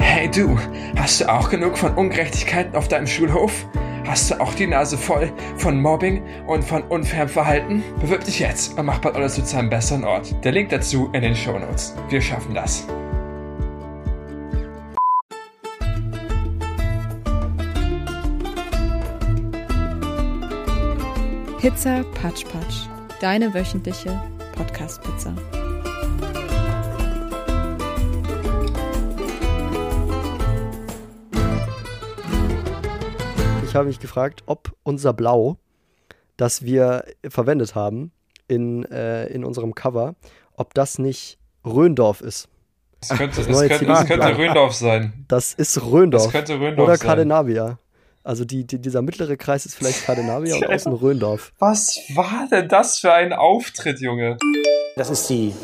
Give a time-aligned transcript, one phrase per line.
[0.00, 0.56] Hey du,
[0.96, 3.66] hast du auch genug von Ungerechtigkeiten auf deinem Schulhof?
[4.06, 7.82] Hast du auch die Nase voll von Mobbing und von unfairem Verhalten?
[8.00, 10.32] Bewirb dich jetzt und mach bald alles zu einem besseren Ort.
[10.44, 11.96] Der Link dazu in den Shownotes.
[12.08, 12.86] Wir schaffen das.
[21.60, 22.86] Pizza Patsch Patsch,
[23.20, 24.16] deine wöchentliche
[24.54, 25.34] Podcast-Pizza.
[33.76, 35.58] Habe mich gefragt, ob unser Blau,
[36.36, 38.12] das wir verwendet haben
[38.48, 40.14] in, äh, in unserem Cover,
[40.54, 42.48] ob das nicht Röndorf ist.
[43.00, 44.38] Es könnte, Das es könnte, es könnte.
[44.38, 45.24] Röndorf sein.
[45.28, 46.24] Das ist Röndorf.
[46.24, 47.06] Das könnte Röndorf Oder sein.
[47.08, 47.78] Cadenavia.
[48.24, 51.52] Also die, die, dieser mittlere Kreis ist vielleicht Cadenavia und außen Röndorf.
[51.58, 54.36] Was war denn das für ein Auftritt, Junge?
[54.96, 55.54] Das ist die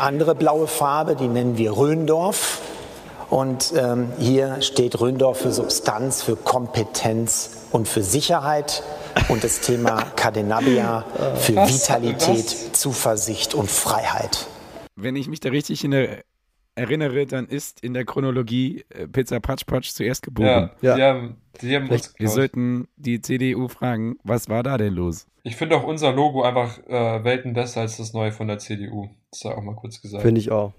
[0.00, 2.60] andere blaue Farbe, die nennen wir Röndorf.
[3.30, 8.82] Und ähm, hier steht Röndorf für Substanz, für Kompetenz und für Sicherheit.
[9.28, 11.04] Und das Thema Cadenabia
[11.36, 11.72] für Was?
[11.72, 12.72] Vitalität, Was?
[12.72, 14.46] Zuversicht und Freiheit.
[14.96, 16.24] Wenn ich mich da richtig in der,
[16.74, 20.70] erinnere, dann ist in der Chronologie äh, Pizza Patsch Patsch zuerst geboren.
[20.80, 20.96] Ja, Ja.
[20.96, 25.26] die haben, die haben Wir sollten die CDU fragen, was war da denn los?
[25.42, 29.08] Ich finde auch unser Logo einfach äh, Welten besser als das neue von der CDU.
[29.30, 30.22] Das sei auch mal kurz gesagt.
[30.22, 30.72] Finde ich auch.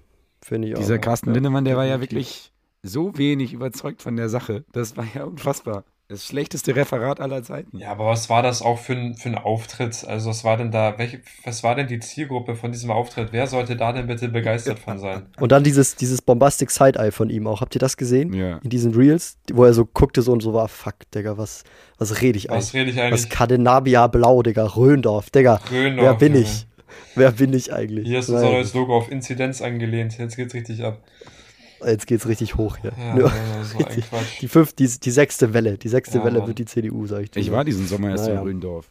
[0.44, 0.78] Finde ich auch.
[0.80, 4.64] Dieser Carsten Lindemann, der war ja wirklich so wenig überzeugt von der Sache.
[4.72, 5.84] Das war ja unfassbar.
[6.08, 7.78] Das schlechteste Referat aller Zeiten.
[7.78, 10.04] Ja, aber was war das auch für ein, für ein Auftritt?
[10.06, 13.28] Also, was war denn da, welche, was war denn die Zielgruppe von diesem Auftritt?
[13.30, 15.26] Wer sollte da denn bitte begeistert von sein?
[15.40, 17.62] Und dann dieses, dieses Bombastic Side-Eye von ihm auch.
[17.62, 18.34] Habt ihr das gesehen?
[18.34, 18.58] Ja.
[18.58, 21.64] In diesen Reels, wo er so guckte so und so war, fuck, Digga, was,
[21.96, 22.74] was rede ich Was eigentlich?
[22.74, 23.30] rede ich Was eigentlich?
[23.30, 25.60] Cadenabia Blau, Digga, Röndorf, Digga.
[25.70, 26.44] Röndorf, wer bin Junge.
[26.44, 26.66] ich?
[27.14, 28.06] Wer bin ich eigentlich?
[28.08, 30.16] Hier ist unser neues Logo auf Inzidenz angelehnt.
[30.18, 31.02] Jetzt geht's richtig ab.
[31.84, 32.92] Jetzt geht's richtig hoch hier.
[32.98, 33.14] Ja.
[34.08, 34.40] Quatsch.
[34.40, 36.48] die, fünf, die, die sechste Welle, die sechste Ja, Welle Mann.
[36.48, 37.40] wird die CDU, sag ich dir.
[37.40, 38.40] Ich war diesen Sommer erst Naja.
[38.40, 38.88] in Ründorf.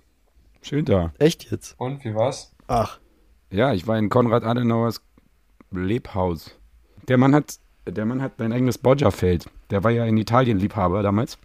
[0.61, 1.13] Schön da.
[1.17, 1.75] Echt jetzt?
[1.79, 2.53] Und, wie war's?
[2.67, 2.99] Ach,
[3.49, 5.01] Ja, ich war in Konrad Adenauers
[5.71, 6.57] Lebhaus.
[7.07, 7.55] Der Mann hat,
[7.87, 9.45] der Mann hat ein eigenes Boggiafeld.
[9.71, 11.37] Der war ja in Italien Liebhaber damals.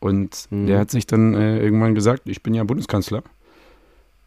[0.00, 0.66] Und Mhm.
[0.66, 3.22] der hat sich dann äh, irgendwann gesagt, ich bin ja Bundeskanzler.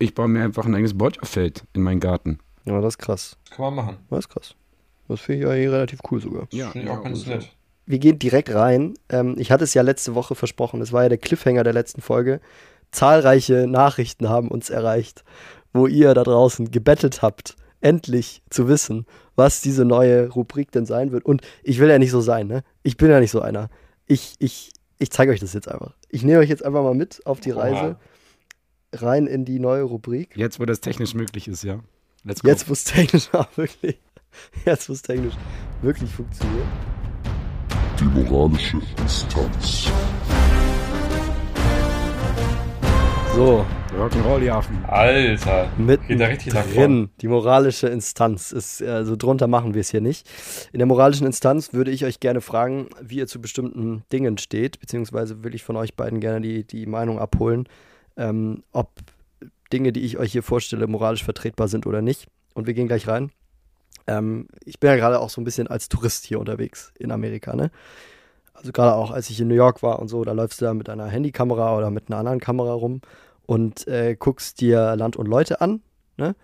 [0.01, 2.39] Ich baue mir einfach ein eigenes Boggiafeld in meinen Garten.
[2.65, 3.37] ja, das ist krass.
[3.47, 3.97] Das kann man machen.
[4.09, 4.55] Das ist krass.
[5.07, 6.47] Das finde ich ja hier relativ cool sogar.
[6.51, 7.49] Ja, Finde ich auch ganz nett.
[7.85, 8.95] Wir gehen direkt rein.
[9.09, 10.81] Ähm, ich hatte es ja letzte Woche versprochen.
[10.81, 12.39] Es war ja der Cliffhanger der letzten Folge.
[12.91, 15.23] Zahlreiche Nachrichten haben uns erreicht,
[15.73, 21.11] wo ihr da draußen gebettelt habt, endlich zu wissen, was diese neue Rubrik denn sein
[21.11, 21.25] wird.
[21.25, 22.63] Und ich will ja nicht so sein, ne?
[22.83, 23.69] Ich bin ja nicht so einer.
[24.07, 25.93] Ich, ich, ich zeige euch das jetzt einfach.
[26.09, 27.61] Ich nehme euch jetzt einfach mal mit auf die Oha.
[27.61, 27.97] Reise
[28.93, 30.35] rein in die neue Rubrik.
[30.35, 31.79] Jetzt, wo das technisch möglich ist, ja.
[32.23, 32.49] Let's go.
[32.49, 33.99] Jetzt, wo es technisch auch wirklich,
[34.65, 35.33] jetzt, wo es technisch
[35.81, 36.67] wirklich funktioniert.
[37.99, 39.91] Die moralische Instanz.
[43.35, 43.65] So,
[43.97, 44.83] Rock'n'Roll, die Affen.
[44.85, 45.69] Alter.
[45.77, 47.09] Mitten Geht da richtig drin.
[47.21, 50.29] Die moralische Instanz ist, also drunter machen wir es hier nicht.
[50.73, 54.81] In der moralischen Instanz würde ich euch gerne fragen, wie ihr zu bestimmten Dingen steht,
[54.81, 57.67] beziehungsweise will ich von euch beiden gerne die, die Meinung abholen,
[58.17, 58.89] ähm, ob
[59.71, 62.27] Dinge, die ich euch hier vorstelle, moralisch vertretbar sind oder nicht.
[62.53, 63.31] Und wir gehen gleich rein.
[64.07, 67.55] Ähm, ich bin ja gerade auch so ein bisschen als Tourist hier unterwegs in Amerika,
[67.55, 67.71] ne?
[68.53, 70.73] Also gerade auch, als ich in New York war und so, da läufst du da
[70.73, 73.01] mit einer Handykamera oder mit einer anderen Kamera rum
[73.47, 75.81] und äh, guckst dir Land und Leute an,
[76.17, 76.35] ne?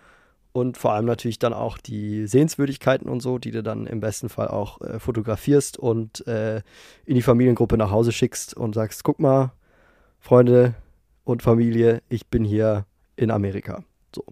[0.53, 4.27] Und vor allem natürlich dann auch die Sehenswürdigkeiten und so, die du dann im besten
[4.27, 6.63] Fall auch äh, fotografierst und äh,
[7.05, 9.51] in die Familiengruppe nach Hause schickst und sagst, guck mal,
[10.19, 10.73] Freunde
[11.27, 12.85] und Familie, ich bin hier
[13.17, 13.83] in Amerika.
[14.15, 14.23] So.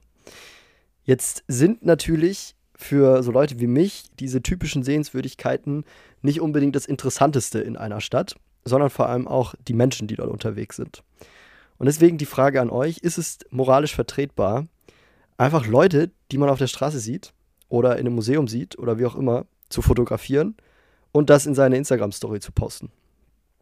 [1.04, 5.84] Jetzt sind natürlich für so Leute wie mich diese typischen Sehenswürdigkeiten
[6.22, 10.30] nicht unbedingt das Interessanteste in einer Stadt, sondern vor allem auch die Menschen, die dort
[10.30, 11.04] unterwegs sind.
[11.78, 14.68] Und deswegen die Frage an euch, ist es moralisch vertretbar,
[15.38, 17.34] einfach Leute, die man auf der Straße sieht
[17.68, 20.56] oder in einem Museum sieht oder wie auch immer, zu fotografieren
[21.12, 22.90] und das in seine Instagram-Story zu posten?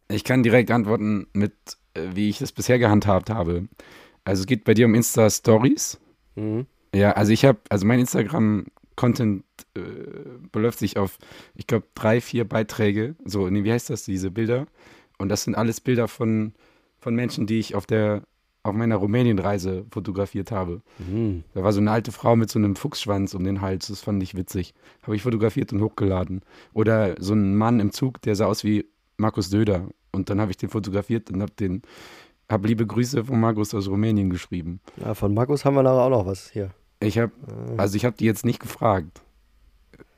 [0.08, 1.54] Ich kann direkt antworten mit,
[1.94, 3.68] wie ich das bisher gehandhabt habe.
[4.24, 5.98] Also es geht bei dir um Insta-Stories.
[6.34, 6.66] Mhm.
[6.94, 9.44] Ja, also ich habe, also mein Instagram-Content
[9.74, 9.80] äh,
[10.52, 11.18] beläuft sich auf,
[11.54, 13.16] ich glaube, drei, vier Beiträge.
[13.24, 14.66] So, nee, wie heißt das, diese Bilder?
[15.18, 16.54] Und das sind alles Bilder von,
[16.98, 18.22] von Menschen, die ich auf der,
[18.62, 20.82] auf meiner Rumänien-Reise fotografiert habe.
[20.98, 21.44] Mhm.
[21.52, 24.22] Da war so eine alte Frau mit so einem Fuchsschwanz um den Hals, das fand
[24.22, 24.74] ich witzig.
[25.02, 26.42] Habe ich fotografiert und hochgeladen.
[26.72, 28.86] Oder so ein Mann im Zug, der sah aus wie
[29.16, 29.88] Markus Döder.
[30.14, 31.82] Und dann habe ich den fotografiert und habe den,
[32.50, 34.80] habe liebe Grüße von Markus aus Rumänien geschrieben.
[34.96, 36.70] Ja, von Markus haben wir nachher auch noch was hier.
[37.00, 37.32] Ich habe,
[37.76, 39.20] also ich habe die jetzt nicht gefragt.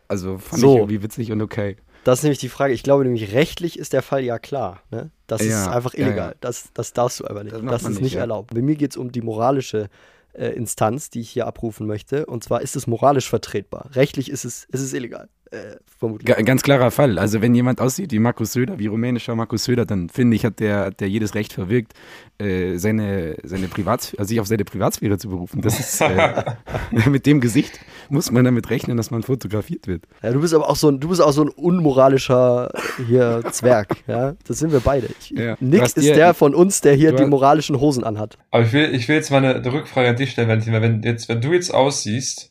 [0.08, 0.72] Also fand So.
[0.74, 1.76] ich irgendwie witzig und okay.
[2.04, 2.72] Das ist nämlich die Frage.
[2.72, 4.80] Ich glaube nämlich, rechtlich ist der Fall ja klar.
[4.92, 5.10] Ne?
[5.26, 6.30] Das ist Ja, einfach ja, illegal.
[6.30, 6.34] ja.
[6.40, 7.56] Das, das darfst du einfach nicht.
[7.56, 8.20] Das Das, ist nicht, nicht ja.
[8.20, 8.54] erlaubt.
[8.54, 9.88] Bei mir geht es um die moralische
[10.32, 12.26] äh, Instanz, die ich hier abrufen möchte.
[12.26, 13.90] Und zwar ist es moralisch vertretbar.
[13.94, 15.28] Rechtlich ist es, ist es illegal.
[15.52, 16.26] Äh, vermutlich.
[16.34, 17.18] Ga ganz klarer Fall.
[17.18, 20.58] Also wenn jemand aussieht wie Markus Söder, wie rumänischer Markus Söder, dann finde ich, hat
[20.60, 21.92] der, hat der jedes Recht verwirkt,
[22.38, 25.60] äh, seine, seine Privatsphäre, also sich auf seine Privatsphäre zu berufen.
[25.62, 26.42] Das ist, äh,
[27.08, 27.78] mit dem Gesicht
[28.08, 30.02] muss man damit rechnen, dass man fotografiert wird.
[30.22, 32.70] Ja, du bist aber auch so ein, du bist auch so ein unmoralischer
[33.06, 33.88] hier Zwerg.
[34.06, 34.34] Ja?
[34.46, 35.08] Das sind wir beide.
[35.20, 35.56] Ich, Ja.
[35.60, 38.36] Nick ist dir- der von uns, der hier die hast- moralischen Hosen anhat.
[38.50, 41.02] Aber ich will, ich will jetzt mal eine, Rückfrage an dich stellen, Valentin, weil wenn,
[41.02, 42.50] jetzt, wenn du jetzt aussiehst,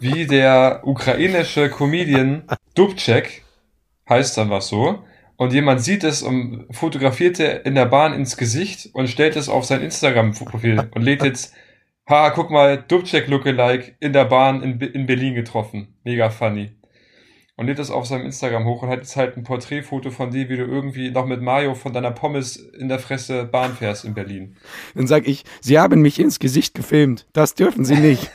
[0.00, 2.44] wie der ukrainische Comedian
[2.74, 3.42] Dubček,
[4.08, 5.04] heißt einfach so,
[5.36, 9.48] und jemand sieht es und fotografiert er in der Bahn ins Gesicht und stellt es
[9.48, 11.54] auf sein Instagram-Profil und lädt jetzt,
[12.08, 15.94] ha, guck mal, Dubček Lookalike in der Bahn in, in Berlin getroffen.
[16.04, 16.72] Mega funny.
[17.60, 20.48] Und lädt das auf seinem Instagram hoch und hat jetzt halt ein Porträtfoto von dir,
[20.48, 24.14] wie du irgendwie noch mit Mario von deiner Pommes in der Fresse Bahn fährst in
[24.14, 24.56] Berlin.
[24.94, 27.26] Dann sage ich, Sie haben mich ins Gesicht gefilmt.
[27.34, 28.30] Das dürfen Sie nicht.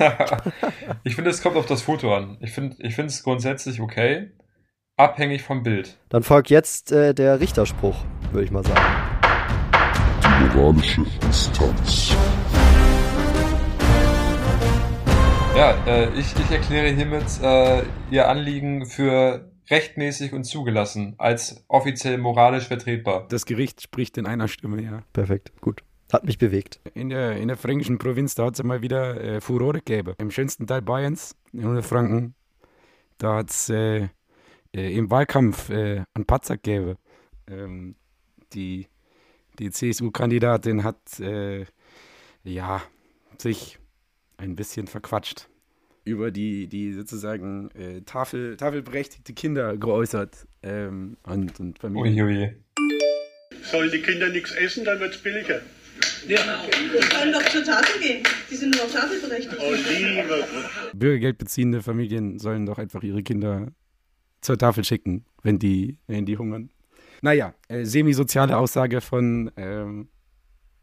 [1.04, 2.38] ich finde, es kommt auf das Foto an.
[2.39, 4.30] Ich finde ich finde es grundsätzlich okay,
[4.95, 5.98] abhängig vom Bild.
[6.10, 7.98] Dann folgt jetzt äh, der Richterspruch,
[8.31, 8.80] würde ich mal sagen.
[10.22, 12.16] Die moralische Instanz.
[15.56, 22.18] Ja, äh, ich, ich erkläre hiermit äh, Ihr Anliegen für rechtmäßig und zugelassen, als offiziell
[22.18, 23.25] moralisch vertretbar.
[23.30, 25.02] Das Gericht spricht in einer Stimme, ja.
[25.13, 25.81] Perfekt, gut.
[26.12, 26.81] Hat mich bewegt.
[26.94, 30.13] In der, in der fränkischen Provinz, da hat es mal wieder äh, Furore gegeben.
[30.18, 32.36] Im schönsten Teil Bayerns, in Unterfranken,
[33.18, 34.10] da hat es äh,
[34.75, 36.98] äh, im Wahlkampf äh, einen Patzer gegeben.
[37.48, 37.96] Ähm,
[38.54, 38.88] die
[39.60, 41.66] die CSU-Kandidatin hat äh,
[42.44, 42.81] ja,
[43.38, 43.80] sich
[44.38, 45.48] ein bisschen verquatscht
[46.04, 52.26] über die, die sozusagen äh, Tafel, tafelberechtigte Kinder geäußert ähm, und, und Familien.
[52.26, 52.56] Uiui.
[53.64, 55.62] Sollen die Kinder nichts essen, dann wird's billiger.
[56.28, 58.24] Die sollen doch zur Tafel gehen.
[58.50, 59.58] Die sind nur noch tafelberechtigt.
[59.60, 60.46] Oh, lieber Gott.
[60.94, 63.72] Bürgergeld beziehende Familien sollen doch einfach ihre Kinder
[64.42, 66.70] zur Tafel schicken, wenn die, wenn die hungern.
[67.22, 70.10] Naja, äh, semi-soziale Aussage von ähm,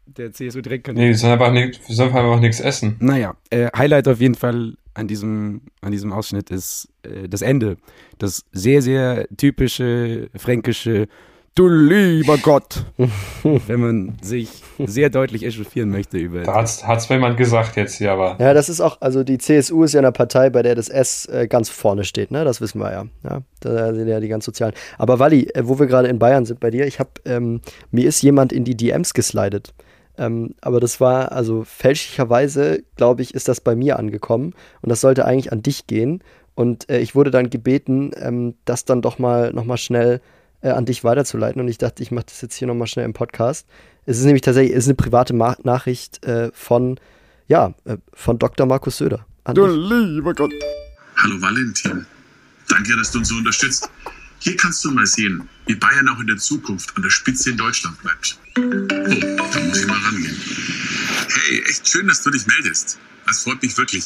[0.05, 1.11] der Nee, CSU-Direktkandidatin.
[1.13, 2.97] die sollen einfach, nicht, die sollen einfach nichts essen.
[2.99, 7.77] Naja, äh, Highlight auf jeden Fall an diesem, an diesem Ausschnitt ist äh, das Ende.
[8.17, 11.07] Das sehr, sehr typische fränkische
[11.55, 12.83] Du lieber Gott,
[13.43, 17.99] wenn man sich sehr deutlich echauffieren möchte über Da hat's, hat's mal jemand gesagt jetzt
[17.99, 18.37] hier, aber.
[18.39, 21.27] Ja, das ist auch, also die CSU ist ja eine Partei, bei der das S
[21.27, 22.43] äh, ganz vorne steht, ne?
[22.43, 23.05] Das wissen wir ja.
[23.23, 24.73] ja da sind ja die ganz sozialen.
[24.97, 27.61] Aber Wally, äh, wo wir gerade in Bayern sind bei dir, ich habe, ähm,
[27.91, 29.75] mir ist jemand in die DMs geslidet.
[30.17, 34.53] Ähm, aber das war, also fälschlicherweise, glaube ich, ist das bei mir angekommen.
[34.81, 36.23] Und das sollte eigentlich an dich gehen.
[36.55, 40.21] Und äh, ich wurde dann gebeten, ähm, das dann doch mal nochmal schnell
[40.61, 41.61] äh, an dich weiterzuleiten.
[41.61, 43.67] Und ich dachte, ich mache das jetzt hier nochmal schnell im Podcast.
[44.05, 46.99] Es ist nämlich tatsächlich, es ist eine private Ma Nachricht äh, von,
[47.47, 48.67] ja, äh, von Dr.
[48.67, 49.25] Markus Söder.
[49.45, 49.75] An Du dich.
[49.75, 50.51] lieber Gott.
[51.17, 52.05] Hallo Valentin.
[52.69, 53.89] Danke, dass du uns so unterstützt.
[54.43, 57.57] Hier kannst du mal sehen, wie Bayern auch in der Zukunft an der Spitze in
[57.57, 58.37] Deutschland bleibt.
[58.57, 60.35] Oh, da muss ich mal rangehen.
[61.29, 62.99] Hey, echt schön, dass du dich meldest.
[63.25, 64.03] Das freut mich wirklich.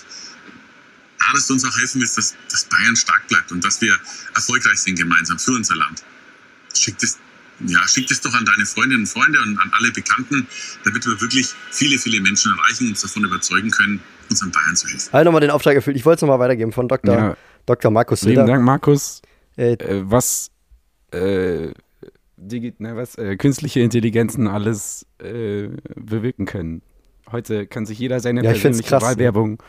[1.19, 3.97] Ja, dass du uns auch helfen willst, dass, dass Bayern stark bleibt und dass wir
[4.35, 6.03] erfolgreich sind gemeinsam für unser Land.
[6.75, 7.17] Schick das,
[7.65, 10.45] ja, schick das doch an deine Freundinnen und Freunde und an alle Bekannten,
[10.83, 14.87] damit wir wirklich viele, viele Menschen erreichen und uns davon überzeugen können, unseren Bayern zu
[14.87, 15.11] helfen.
[15.11, 15.97] Habe nochmal den Auftrag erfüllt.
[15.97, 17.15] Ich wollte es nochmal weitergeben von Dr.
[17.15, 17.37] Ja.
[17.65, 17.89] Dr.
[17.89, 18.45] Markus Söder.
[18.45, 19.23] Dank, Markus.
[19.57, 20.51] Äh, äh, was,
[21.11, 21.71] äh,
[22.37, 26.81] ne, was äh, künstliche Intelligenzen alles äh, bewirken können.
[27.31, 29.03] Heute kann sich jeder seine Ja, persönliche krass.
[29.03, 29.61] Wahlwerbung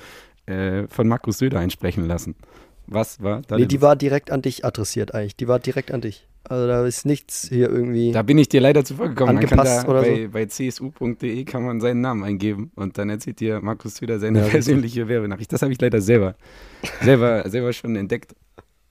[0.47, 2.37] äh, von Markus Söder einsprechen lassen.
[2.87, 3.59] Was war da?
[3.59, 5.37] nee, die war direkt an dich adressiert eigentlich.
[5.37, 6.27] Die war direkt an dich.
[6.45, 8.13] Also da ist nichts hier irgendwie.
[8.13, 9.35] da bin ich dir leider zuvor gekommen.
[9.35, 13.11] Man kann Angepasst da oder bei, bei csu.de kann man seinen Namen eingeben und dann
[13.11, 15.53] erzählt dir Markus Söder seine Ja, persönliche Werbenachricht.
[15.53, 16.37] Das habe ich leider selber,
[17.03, 18.35] selber, selber schon entdeckt.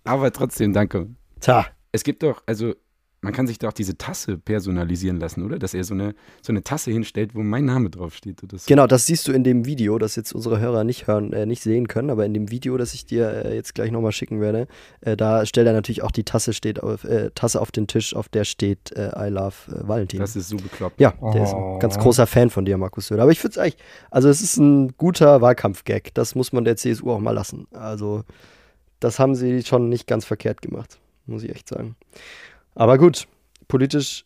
[0.07, 1.07] Aber trotzdem, danke.
[1.39, 2.73] Tja, Es gibt doch, also
[3.21, 5.57] man kann sich doch diese Tasse personalisieren lassen, oder?
[5.57, 8.43] Dass er so eine, so eine Tasse hinstellt, wo mein Name draufsteht.
[8.43, 8.65] Oder so.
[8.67, 11.63] genau, das siehst du in dem Video, das jetzt unsere Hörer nicht hören, äh, nicht
[11.63, 14.67] sehen können, aber in dem Video, das ich dir äh, jetzt gleich nochmal schicken werde,
[15.01, 18.15] äh, da stellt er natürlich auch die Tasse steht auf, äh, Tasse auf den Tisch,
[18.15, 20.19] auf der steht äh, I love äh, Valentin.
[20.19, 21.01] Das ist so bekloppt.
[21.01, 21.73] Ja, der ist Oh.
[21.73, 23.23] ein ganz großer Fan von dir, Markus Söder.
[23.23, 23.77] Aber ich finde es eigentlich,
[24.11, 26.13] also es ist ein guter Wahlkampf-Gag.
[26.13, 27.65] Das muss man der CSU auch mal lassen.
[27.71, 28.23] Also,
[28.99, 31.95] das haben sie schon nicht ganz verkehrt gemacht, muss ich echt sagen.
[32.75, 33.27] Aber gut,
[33.67, 34.25] politisch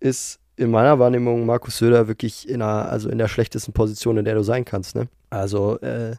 [0.00, 4.24] ist in meiner Wahrnehmung Markus Söder wirklich in einer, also in der schlechtesten Position, in
[4.24, 4.94] der du sein kannst.
[4.94, 5.08] Ne?
[5.30, 6.16] Also, äh,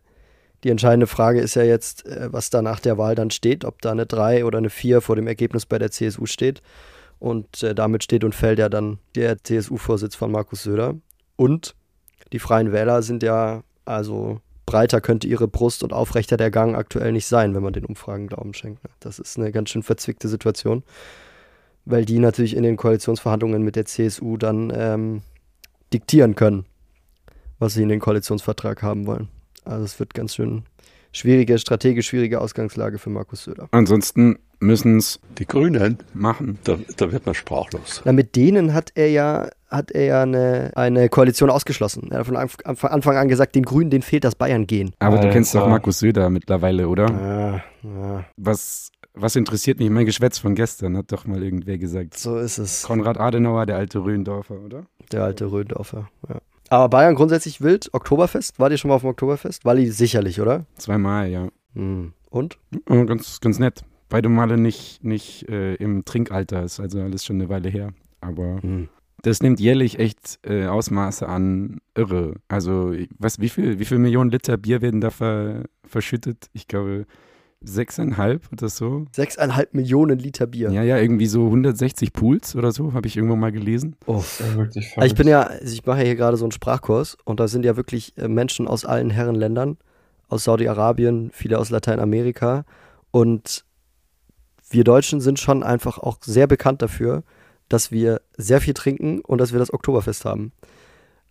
[0.65, 3.81] Die entscheidende Frage ist ja jetzt, äh, was da nach der Wahl dann steht, ob
[3.81, 6.62] da eine 3 oder eine 4 vor dem Ergebnis bei der CSU steht.
[7.17, 10.96] Und äh, damit steht und fällt ja dann der CSU-Vorsitz von Markus Söder.
[11.38, 11.75] Und
[12.34, 17.11] die Freien Wähler sind ja, also breiter könnte ihre Brust und aufrechter der Gang aktuell
[17.11, 18.83] nicht sein, wenn man den Umfragen Glauben schenkt.
[18.83, 18.91] ne?
[18.99, 20.83] Das ist eine ganz schön verzwickte Situation,
[21.85, 25.21] weil die natürlich in den Koalitionsverhandlungen mit der CSU dann ähm,
[25.91, 26.65] diktieren können,
[27.57, 29.27] was sie in den Koalitionsvertrag haben wollen.
[29.65, 30.61] Also es wird ganz schön
[31.11, 33.67] schwierige, strategisch schwierige Ausgangslage für Markus Söder.
[33.71, 36.59] Ansonsten müssen es Die Grünen, machen.
[36.65, 38.01] da, da wird man sprachlos.
[38.05, 42.09] Na, mit denen hat er ja, hat er ja eine, eine Koalition ausgeschlossen.
[42.11, 44.91] Er hat von Anf- von Anfang an gesagt, den Grünen, denen fehlt das Bayern gehen.
[44.99, 45.67] Aber du kennst doch.
[45.67, 47.05] Markus Söder mittlerweile, oder?
[47.09, 49.89] Ja, ja, Was, was interessiert mich?
[49.89, 52.17] Mein Geschwätz von gestern hat doch mal irgendwer gesagt.
[52.17, 52.83] so ist es.
[52.83, 54.83] Konrad Adenauer, der alte Röhendorfer, oder?
[55.13, 56.35] Der alte Röndorfer, ja.
[56.69, 59.65] Aber Bayern grundsätzlich wild, Oktoberfest, wart ihr schon mal auf dem Oktoberfest?
[59.65, 60.65] Walli sicherlich, oder?
[60.75, 61.47] Zweimal, ja.
[61.73, 62.13] Hm.
[62.29, 62.57] Und?
[62.88, 63.83] Äh, Ganz, ganz nett.
[64.07, 67.91] Beide Male nicht, nicht äh, im Trinkalter, ist also alles schon eine Weile her.
[68.21, 68.89] Aber Hm.
[69.21, 71.79] das nimmt jährlich echt äh, Ausmaße an.
[71.95, 72.35] Irre.
[72.47, 76.49] Also, was, wie viel, wie viel Millionen Liter Bier werden da ver, verschüttet?
[76.53, 77.05] Ich glaube,
[77.61, 79.05] sechseinhalb oder so.
[79.11, 80.71] Sechseinhalb Millionen Liter Bier.
[80.71, 83.95] Ja, ja, irgendwie so 160 Pools oder so, habe ich irgendwo mal gelesen.
[84.05, 84.39] Uff.
[84.39, 85.11] Ja, wirklich Also verrückt.
[85.11, 87.65] ich bin ja, also ich mache ja hier gerade so einen Sprachkurs und da sind
[87.65, 89.77] ja wirklich äh, Menschen aus allen Herrenländern,
[90.27, 92.63] aus Saudi-Arabien, viele aus Lateinamerika
[93.11, 93.65] und
[94.71, 97.23] wir Deutschen sind schon einfach auch sehr bekannt dafür,
[97.69, 100.51] dass wir sehr viel trinken und dass wir das Oktoberfest haben.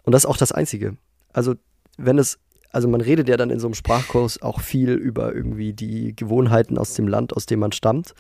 [0.03, 0.97] Und das ist auch das Einzige.
[1.33, 1.55] Also
[1.97, 2.39] wenn es,
[2.71, 6.79] also man redet ja dann in so einem Sprachkurs auch viel über irgendwie die Gewohnheiten
[6.79, 8.15] aus dem Land, aus dem man stammt.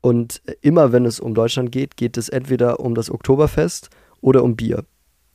[0.00, 3.90] Und immer wenn es um Deutschland geht, geht es entweder um das Oktoberfest
[4.20, 4.84] oder um Bier.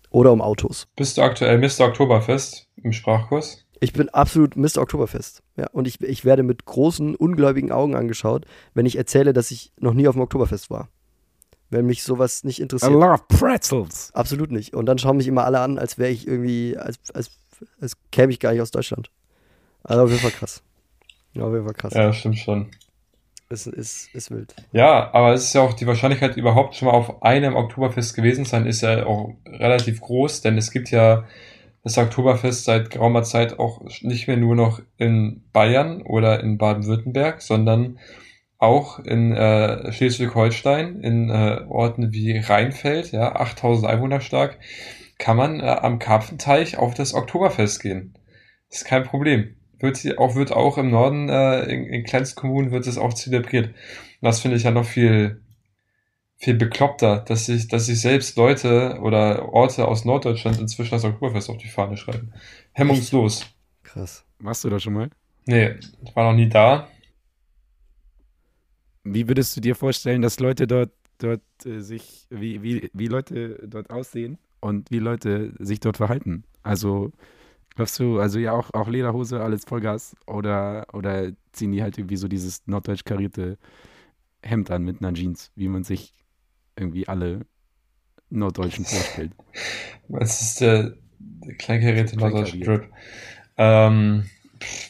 [0.09, 0.87] Oder um Autos.
[0.95, 1.87] Bist du aktuell Mr.
[1.87, 3.65] Oktoberfest im Sprachkurs?
[3.79, 4.77] Ich bin absolut Mr.
[4.77, 5.41] Oktoberfest.
[5.57, 9.73] Ja, und ich, ich werde mit großen, ungläubigen Augen angeschaut, wenn ich erzähle, dass ich
[9.79, 10.87] noch nie auf dem Oktoberfest war.
[11.69, 12.93] Wenn mich sowas nicht I interessiert.
[12.93, 14.11] love pretzels.
[14.13, 14.75] Absolut nicht.
[14.75, 17.31] Und dann schauen mich immer alle an, als wäre ich irgendwie, als, als,
[17.81, 19.09] als käme ich gar nicht aus Deutschland.
[19.83, 20.61] Also auf jeden Fall krass.
[21.33, 21.93] Ja, auf jeden Fall krass.
[21.93, 22.67] Ja, das stimmt schon.
[23.49, 24.55] Ist, ist, ist wild.
[24.71, 28.45] Ja, aber es ist ja auch die Wahrscheinlichkeit, überhaupt schon mal auf einem Oktoberfest gewesen
[28.45, 31.25] zu sein, ist ja auch relativ groß, denn es gibt ja
[31.83, 37.41] das Oktoberfest seit geraumer Zeit auch nicht mehr nur noch in Bayern oder in Baden-Württemberg,
[37.41, 37.99] sondern
[38.57, 44.57] auch in äh, Schleswig-Holstein, in äh, Orten wie Rheinfeld, ja, 8000 Einwohner stark,
[45.17, 48.17] kann man äh, am Karpfenteich auf das Oktoberfest gehen.
[48.69, 49.55] ist kein Problem.
[49.79, 53.67] Wird auch, wird auch im Norden, äh, in, in Kleinstkommunen wird es auch zelebriert.
[53.67, 53.75] Und
[54.21, 55.41] das finde ich ja noch viel,
[56.37, 61.49] viel bekloppter, dass sich, dass sich selbst Leute oder Orte aus Norddeutschland inzwischen das Oktoberfest
[61.49, 62.33] auf die Fahne schreiben.
[62.71, 63.45] Hemmungslos.
[63.83, 64.25] Krass.
[64.39, 65.09] Warst du da schon mal?
[65.45, 66.87] Nee, ich war noch nie da.
[69.03, 73.59] Wie würdest du dir vorstellen, dass Leute dort, dort äh, sich, wie, wie, wie Leute
[73.67, 76.45] dort aussehen und wie Leute sich dort verhalten?
[76.63, 77.11] Also,
[77.75, 82.15] glaubst du, also ja auch, auch Lederhose, alles Vollgas oder, oder ziehen die halt irgendwie
[82.15, 83.57] so dieses norddeutsch karierte
[84.41, 86.13] Hemd an mit einer Jeans, wie man sich
[86.77, 87.41] irgendwie alle
[88.29, 89.33] Norddeutschen vorstellt?
[90.07, 92.59] Was ist der, der kleinkarierte norddeutsche.
[92.59, 92.89] Drip?
[93.57, 94.25] Ähm,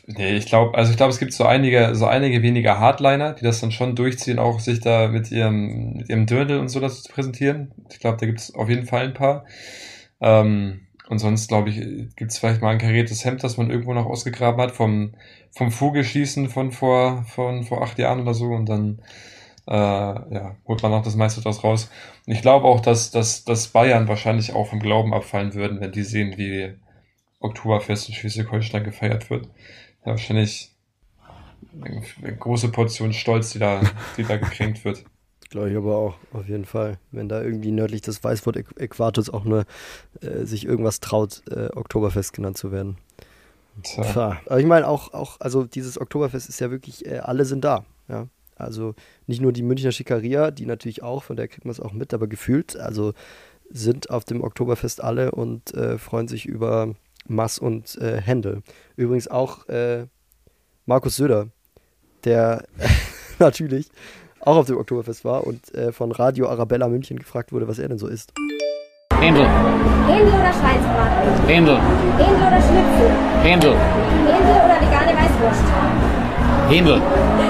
[0.07, 3.43] nee, ich glaube, also ich glaube, es gibt so einige, so einige wenige Hardliner, die
[3.43, 7.03] das dann schon durchziehen, auch sich da mit ihrem, mit ihrem Dirndl und so das
[7.03, 7.71] zu präsentieren.
[7.91, 9.45] Ich glaube, da gibt es auf jeden Fall ein paar.
[10.21, 13.93] Ähm, und sonst, glaube ich, gibt es vielleicht mal ein kariertes Hemd, das man irgendwo
[13.93, 15.13] noch ausgegraben hat vom,
[15.51, 19.01] vom Vogelschießen von vor, von vor acht Jahren oder so und dann
[19.67, 21.89] äh, ja, holt man auch das meiste daraus raus.
[22.25, 25.91] Und ich glaube auch, dass, dass, dass Bayern wahrscheinlich auch vom Glauben abfallen würden, wenn
[25.91, 26.73] die sehen, wie
[27.43, 29.45] Oktoberfest in Schleswig-Holstein gefeiert wird.
[30.05, 30.71] Ja, wahrscheinlich
[31.81, 33.81] eine, große Portion Stolz, die da,
[34.17, 35.03] die da gekränkt wird.
[35.49, 36.97] Glaube ich aber auch, auf jeden Fall.
[37.11, 39.65] Wenn da irgendwie nördlich des Weißwort-Äquators auch nur
[40.21, 42.97] äh, sich irgendwas traut, äh, Oktoberfest genannt zu werden.
[43.83, 44.39] Tja.
[44.45, 47.85] Aber ich meine auch, auch, also dieses Oktoberfest ist ja wirklich, äh, alle sind da.
[48.07, 48.27] Ja?
[48.55, 48.95] Also
[49.27, 52.13] nicht nur die Münchner Schickeria, die natürlich auch, von der kriegt man es auch mit,
[52.13, 53.13] aber gefühlt, also
[53.69, 56.95] sind auf dem Oktoberfest alle und äh, freuen sich über
[57.27, 58.61] Mass und äh, Händel.
[58.95, 60.07] Übrigens auch äh,
[60.85, 61.47] Markus Söder,
[62.23, 62.65] der
[63.39, 63.89] natürlich
[64.39, 67.87] auch auf dem Oktoberfest war und äh, von Radio Arabella München gefragt wurde, was er
[67.87, 68.33] denn so isst.
[69.19, 69.45] Händel,
[70.07, 71.47] Händel oder Schweinsbraten?
[71.47, 71.77] Händel,
[72.17, 73.09] Händel oder Schnitzel?
[73.41, 75.63] Händel, Händel oder vegane Weißwurst?
[76.69, 77.01] Händel.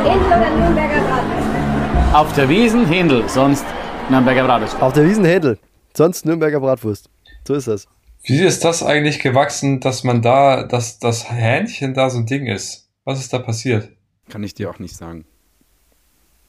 [0.03, 2.15] Händel oder Nürnberger Bratwurst?
[2.15, 3.65] Auf der Wiesen Händel, sonst
[4.09, 4.81] Nürnberger Bratwurst.
[4.81, 5.57] Auf der Wiesen Händel,
[5.95, 7.09] sonst Nürnberger Bratwurst.
[7.47, 7.87] So ist das.
[8.23, 12.47] Wie ist das eigentlich gewachsen, dass man da, dass das Hähnchen da so ein Ding
[12.47, 12.89] ist?
[13.03, 13.89] Was ist da passiert?
[14.29, 15.25] Kann ich dir auch nicht sagen.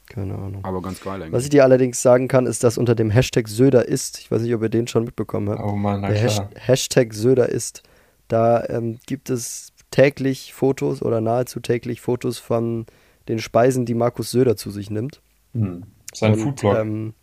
[0.07, 0.65] Keine Ahnung.
[0.65, 1.33] Aber ganz geil eigentlich.
[1.33, 4.43] Was ich dir allerdings sagen kann, ist, dass unter dem Hashtag Söder ist, ich weiß
[4.43, 6.51] nicht, ob ihr den schon mitbekommen habt, Oh Mann, na der klar.
[6.55, 7.83] Hash Hashtag Söder ist,
[8.29, 12.87] da ähm, gibt es täglich Fotos oder nahezu täglich Fotos von
[13.29, 15.23] den Speisen, die Markus Söder zu sich nimmt.
[15.55, 15.85] Hm.
[16.13, 16.77] Sein Foodblog.
[16.77, 17.15] Ähm,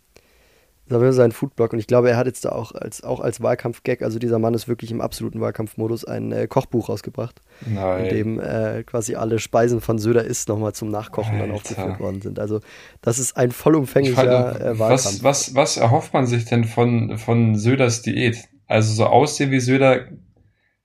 [0.92, 3.40] das war sein Foodblog und ich glaube, er hat jetzt da auch als, auch als
[3.42, 8.08] Wahlkampf-Gag, also dieser Mann ist wirklich im absoluten Wahlkampfmodus, ein äh, Kochbuch rausgebracht, in Nein.
[8.08, 11.54] dem äh, quasi alle Speisen von Söder ist nochmal zum Nachkochen dann Alter.
[11.54, 12.38] aufgeführt worden sind.
[12.38, 12.60] Also
[13.00, 15.04] das ist ein Ich vollumfänglicher äh, Wahlkampf.
[15.04, 18.48] was, was, was erhofft man sich denn von, von Söders Diät?
[18.66, 20.06] Also so aussehen wie Söder,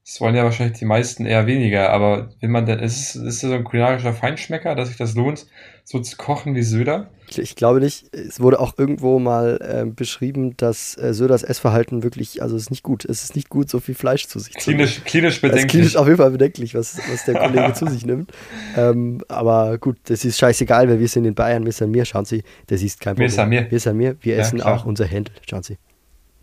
[0.06, 3.36] das wollen ja wahrscheinlich die meisten eher weniger, aber will man denn, ist es, ist
[3.44, 5.48] es so ein kulinarischer Feinschmecker, dass sich das lohnt,
[5.84, 7.10] so zu kochen wie Söder?
[7.30, 8.14] Ich, ich glaube nicht.
[8.16, 12.70] Es wurde auch irgendwo mal ähm, beschrieben, dass äh, Söders Essverhalten wirklich, also es ist
[12.72, 13.04] nicht gut.
[13.06, 14.80] Es ist nicht gut, so viel Fleisch zu sich zu nehmen.
[14.86, 15.68] Klinisch, klinisch bedenklich.
[15.68, 18.32] klinisch auf jeden Fall bedenklich, was, was der Kollege zu sich nimmt.
[18.78, 22.26] Ähm, aber gut, das ist scheißegal, weil wir sind in Bayern, wir sind mir, schauen
[22.26, 23.30] Sie, das ist kein Wir Problem.
[23.32, 23.72] sind mir.
[23.72, 24.76] Wir sind mir, wir Ja, essen klar.
[24.76, 25.78] auch unser Händel, schauen Sie.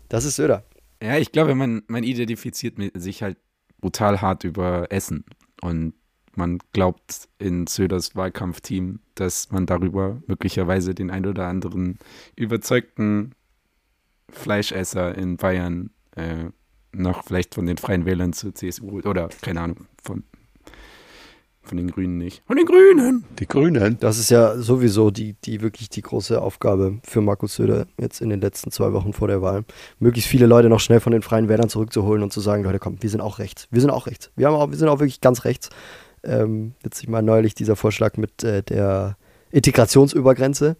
[0.09, 0.63] Das ist Söder.
[1.01, 3.37] Ja, ich glaube, man, man identifiziert sich halt
[3.79, 5.23] brutal hart über Essen.
[5.61, 5.93] Und
[6.37, 11.97] man glaubt in Söders Wahlkampfteam, dass man darüber möglicherweise den ein oder anderen
[12.35, 13.33] überzeugten
[14.29, 16.45] Fleischesser in Bayern äh,
[16.91, 19.05] noch vielleicht von den Freien Wählern zur CSU holt.
[19.05, 20.23] Oder keine Ahnung, von,
[21.61, 22.43] von den Grünen nicht.
[22.47, 23.25] Von den Grünen!
[23.39, 23.97] Die Grünen.
[23.99, 28.29] Das ist ja sowieso die, die wirklich die große Aufgabe für Markus Söder jetzt in
[28.29, 29.65] den letzten zwei Wochen vor der Wahl.
[29.99, 33.01] Möglichst viele Leute noch schnell von den Freien Wählern zurückzuholen und zu sagen, Leute, komm,
[33.01, 33.67] wir sind auch rechts.
[33.71, 34.31] Wir sind auch rechts.
[34.35, 35.69] Wir, haben auch, wir sind auch wirklich ganz rechts.
[36.25, 39.17] Ähm, jetzt ich mal neulich dieser Vorschlag mit äh, der
[39.51, 40.77] Integrationsübergrenze.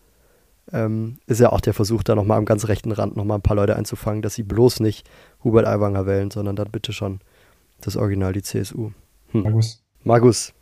[0.72, 3.56] Ähm, ist ja auch der Versuch, da nochmal am ganz rechten Rand nochmal ein paar
[3.56, 5.08] Leute einzufangen, dass sie bloß nicht
[5.44, 7.20] Hubert Aiwanger wählen, sondern dann bitte schon
[7.82, 8.92] das Original, die CSU.
[9.32, 9.44] Hm.
[9.44, 9.84] Markus.
[10.04, 10.54] Markus.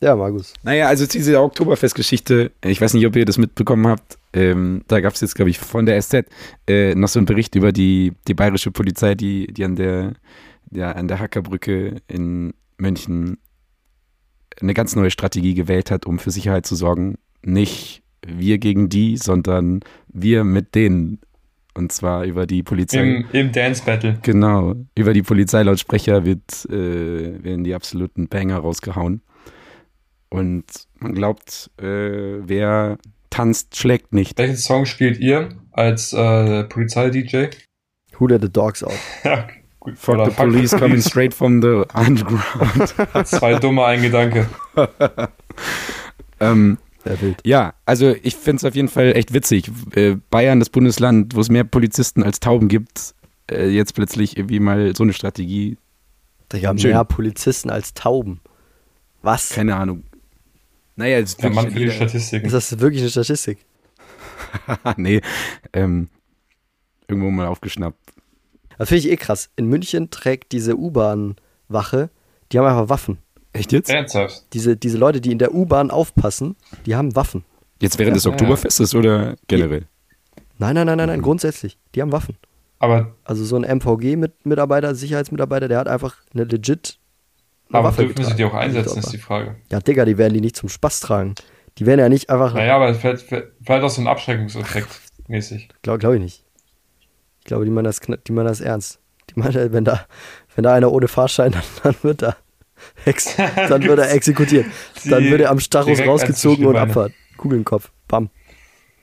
[0.00, 0.52] Ja, Markus.
[0.62, 5.14] Naja, also diese Oktoberfestgeschichte, ich weiß nicht, ob ihr das mitbekommen habt, ähm, da gab
[5.14, 6.26] es jetzt, glaube ich, von der SZ
[6.68, 10.12] äh, noch so einen Bericht über die, die bayerische Polizei, die, die an der,
[10.70, 13.38] ja, an der Hackerbrücke in München
[14.60, 17.16] eine ganz neue Strategie gewählt hat, um für Sicherheit zu sorgen.
[17.42, 21.20] Nicht wir gegen die, sondern wir mit denen.
[21.74, 23.02] Und zwar über die Polizei.
[23.02, 24.18] Im, im Dance Battle.
[24.22, 29.20] Genau, über die Polizeilautsprecher wird, äh, werden die absoluten Banger rausgehauen.
[30.30, 30.64] Und
[30.98, 34.38] man glaubt, äh, wer tanzt, schlägt nicht.
[34.38, 37.48] Welchen Song spielt ihr als äh, Polizei-DJ?
[38.18, 38.94] Who let the dogs out?
[39.24, 39.46] Ja,
[39.86, 39.98] gut.
[39.98, 43.26] Fuck the police coming straight from the underground.
[43.26, 44.48] Zwei dumme, ein Gedanke.
[46.40, 47.40] ähm, Sehr wild.
[47.44, 49.70] ja, also ich finde es auf jeden Fall echt witzig.
[49.94, 53.14] Äh, Bayern, das Bundesland, wo es mehr Polizisten als Tauben gibt,
[53.50, 55.78] äh, jetzt plötzlich irgendwie mal so eine Strategie.
[56.52, 56.90] Digga, Schön.
[56.92, 58.40] mehr Polizisten als Tauben.
[59.22, 59.50] Was?
[59.50, 60.04] Keine Ahnung.
[60.94, 62.46] Naja, ist Der Mann wirklich für die Statistiken.
[62.46, 63.58] Ist das wirklich eine Statistik?
[64.96, 65.20] nee,
[65.72, 66.08] ähm,
[67.08, 68.05] irgendwo mal aufgeschnappt.
[68.78, 69.50] Das finde ich eh krass.
[69.56, 72.10] In München trägt diese U-Bahn-Wache,
[72.52, 73.18] die haben einfach Waffen.
[73.52, 73.88] Echt jetzt?
[73.90, 74.44] Ernsthaft?
[74.52, 77.44] Diese, diese Leute, die in der U-Bahn aufpassen, die haben Waffen.
[77.80, 78.34] Jetzt während des Ja, ja.
[78.34, 79.86] Oktoberfestes oder generell?
[80.58, 81.78] Nein, nein, nein, nein, nein, grundsätzlich.
[81.94, 82.36] Die haben Waffen.
[82.78, 86.98] Aber, Also so ein MVG-Mitarbeiter, Sicherheitsmitarbeiter, der hat einfach eine legit
[87.68, 88.64] eine aber Waffe dürfen sie die auch getragen.
[88.76, 89.56] einsetzen, ist die Frage.
[89.72, 91.34] Ja, Digga, die werden die nicht zum Spaß tragen.
[91.78, 92.54] Die werden ja nicht einfach.
[92.54, 94.88] Naja, aber vielleicht, vielleicht auch so ein Abschreckungseffekt
[95.28, 95.68] mäßig.
[95.82, 96.44] Glaube glaub ich nicht.
[97.46, 98.98] Ich glaube, die meinen das, die meinen das ernst.
[99.30, 100.06] Die meinen, wenn da,
[100.56, 102.36] wenn da einer ohne Fahrschein, dann, dann wird er,
[103.04, 103.36] ex,
[103.68, 104.66] dann wird er exekutiert.
[105.04, 107.12] Dann wird er am Stachus rausgezogen und Abfahrt.
[107.36, 107.92] Kugel im Kopf.
[108.08, 108.30] Bam.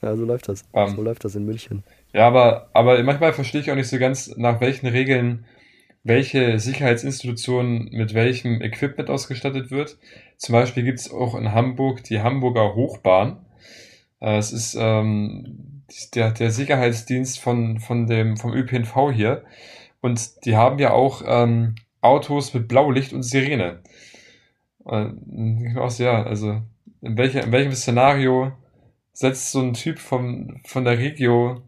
[0.01, 0.63] Ja, so läuft das.
[0.73, 0.93] Bam.
[0.93, 1.83] So läuft das in München.
[2.11, 5.45] Ja, aber, aber manchmal verstehe ich auch nicht so ganz, nach welchen Regeln
[6.03, 9.97] welche Sicherheitsinstitution mit welchem Equipment ausgestattet wird.
[10.35, 13.37] Zum Beispiel gibt es auch in Hamburg die Hamburger Hochbahn.
[14.19, 15.82] Äh, Es ist ähm,
[16.13, 19.43] der, der Sicherheitsdienst von, von dem, vom ÖPNV hier.
[20.01, 23.81] Und die haben ja auch ähm, Autos mit Blaulicht und Sirene.
[24.85, 25.07] Äh,
[25.97, 26.61] ja, also
[27.01, 28.51] in, welcher, in welchem Szenario
[29.13, 31.61] setzt so ein Typ vom, von der Regio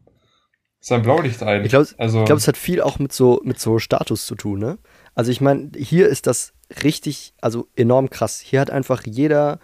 [0.80, 1.64] sein Blaulicht ein?
[1.64, 4.36] Ich glaube, also, ich glaub, es hat viel auch mit so, mit so Status zu
[4.36, 4.78] tun, ne?
[5.14, 8.40] Also ich meine, hier ist das richtig, also enorm krass.
[8.40, 9.60] Hier hat einfach jeder,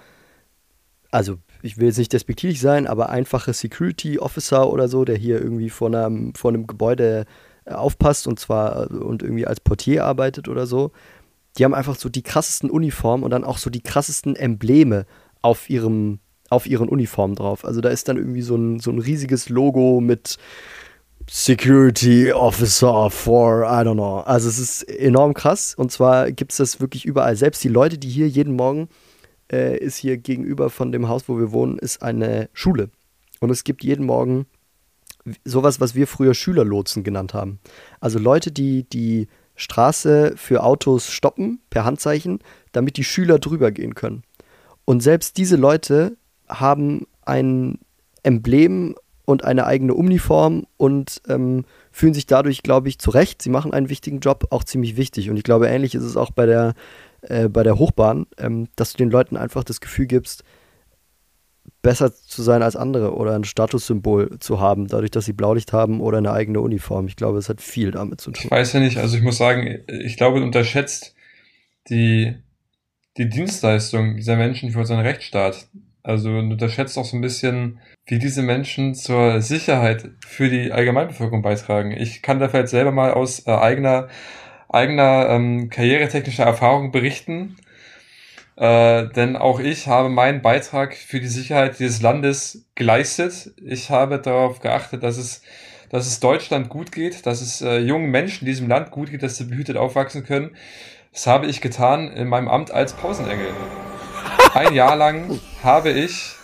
[1.12, 5.42] also ich will jetzt nicht despektierlich sein, aber einfache Security Officer oder so, der hier
[5.42, 7.26] irgendwie vor einem, vor einem Gebäude
[7.66, 10.92] äh, aufpasst und zwar äh, und irgendwie als Portier arbeitet oder so,
[11.58, 15.06] die haben einfach so die krassesten Uniformen und dann auch so die krassesten Embleme
[15.42, 16.20] auf ihrem,
[16.50, 17.66] auf ihren Uniformen drauf.
[17.66, 20.38] Also da ist dann irgendwie so ein, so ein riesiges Logo mit
[21.30, 24.20] Security Officer for, I don't know.
[24.20, 25.76] Also es ist enorm krass.
[25.76, 27.36] Und zwar gibt es das wirklich überall.
[27.36, 28.90] Selbst die Leute, die hier jeden Morgen
[29.52, 32.90] äh, ist hier gegenüber von dem Haus, wo wir wohnen, ist eine Schule.
[33.40, 34.46] Und es gibt jeden Morgen
[35.46, 37.60] sowas, was wir früher Schülerlotsen genannt haben.
[38.00, 42.40] Also Leute, die die Straße für Autos stoppen per Handzeichen,
[42.72, 44.24] damit die Schüler drüber gehen können.
[44.86, 47.80] Und selbst diese Leute haben ein
[48.24, 53.42] Emblem und eine eigene Uniform und ähm, fühlen sich dadurch, glaube ich, zurecht.
[53.42, 55.30] Sie machen einen wichtigen Job, auch ziemlich wichtig.
[55.30, 56.74] Und ich glaube, ähnlich ist es auch bei der,
[57.22, 60.44] äh, bei der Hochbahn, ähm, dass du den Leuten einfach das Gefühl gibst,
[61.82, 66.02] besser zu sein als andere oder ein Statussymbol zu haben, dadurch, dass sie Blaulicht haben
[66.02, 67.08] oder eine eigene Uniform.
[67.08, 68.42] Ich glaube, es hat viel damit zu tun.
[68.46, 71.16] Ich weiß ja nicht, also ich muss sagen, ich glaube, unterschätzt
[71.90, 72.36] die,
[73.18, 75.68] die Dienstleistung dieser Menschen für unseren Rechtsstaat.
[76.04, 81.92] Also unterschätzt auch so ein bisschen, wie diese Menschen zur Sicherheit für die Allgemeinbevölkerung beitragen.
[81.92, 84.08] Ich kann da vielleicht selber mal aus äh, eigener,
[84.72, 87.58] eigener ähm, karrieretechnischer Erfahrung berichten.
[88.56, 93.52] Äh, denn auch ich habe meinen Beitrag für die Sicherheit dieses Landes geleistet.
[93.64, 95.42] Ich habe darauf geachtet, dass es,
[95.90, 99.24] dass es Deutschland gut geht, dass es äh, jungen Menschen in diesem Land gut geht,
[99.24, 100.56] dass sie behütet aufwachsen können.
[101.12, 103.50] Das habe ich getan in meinem Amt als Pausenengel.
[104.54, 106.36] Ein Jahr lang habe ich,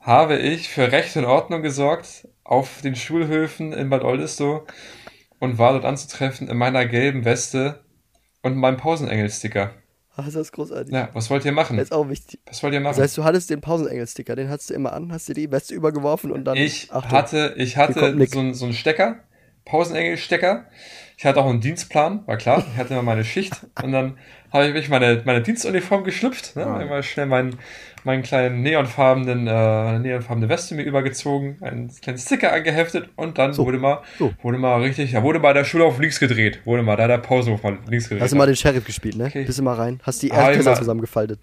[0.00, 4.64] habe ich für Recht und Ordnung gesorgt auf den Schulhöfen in Bad Oldesloe
[5.40, 7.84] und war dort anzutreffen in meiner gelben Weste
[8.42, 9.72] und meinem Pausenengel-Sticker.
[10.16, 10.92] Ach, das ist großartig.
[10.92, 11.76] Ja, was wollt ihr machen?
[11.76, 12.40] Das ist auch wichtig.
[12.46, 12.96] Was wollt ihr machen?
[12.96, 15.74] Das heißt, du hattest den Pausenengel-Sticker, den hattest du immer an, hast dir die Weste
[15.74, 16.56] übergeworfen und dann.
[16.56, 19.20] Ich Achtung, hatte, ich hatte so, so einen Stecker,
[19.64, 20.64] Pausenengel-Stecker.
[21.16, 22.64] Ich hatte auch einen Dienstplan, war klar.
[22.72, 24.16] Ich hatte immer meine Schicht und dann
[24.52, 26.66] habe ich mich meine, meine Dienstuniform geschlüpft, ne?
[26.66, 26.78] Ah.
[26.78, 27.56] Einmal schnell meinen,
[28.04, 33.66] meinen kleinen neonfarbenen, äh, neonfarbene Weste mir übergezogen, einen kleinen Sticker angeheftet und dann So.
[33.66, 34.32] wurde mal, So.
[34.42, 37.18] wurde mal richtig, ja, wurde mal der Schule auf links gedreht, wurde mal da der
[37.18, 38.22] Pausenhof mal links gedreht.
[38.24, 39.26] Hast du mal den Sheriff gespielt, ne?
[39.26, 39.44] Okay.
[39.44, 40.00] Bist du mal rein?
[40.02, 40.78] Hast die Ah, Erstklässler immer.
[40.80, 41.40] zusammengefaltet.